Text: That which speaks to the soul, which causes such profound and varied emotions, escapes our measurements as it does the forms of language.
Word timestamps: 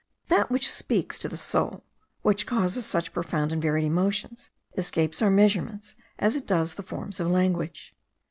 That 0.29 0.49
which 0.49 0.67
speaks 0.71 1.19
to 1.19 1.29
the 1.29 1.37
soul, 1.37 1.83
which 2.23 2.47
causes 2.47 2.87
such 2.87 3.13
profound 3.13 3.53
and 3.53 3.61
varied 3.61 3.85
emotions, 3.85 4.49
escapes 4.75 5.21
our 5.21 5.29
measurements 5.29 5.95
as 6.17 6.35
it 6.35 6.47
does 6.47 6.73
the 6.73 6.81
forms 6.81 7.19
of 7.19 7.27
language. 7.27 7.93